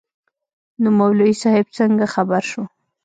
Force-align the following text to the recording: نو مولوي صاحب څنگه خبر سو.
نو 0.81 0.89
مولوي 0.97 1.33
صاحب 1.43 1.67
څنگه 1.77 2.07
خبر 2.15 2.43
سو. 2.51 2.61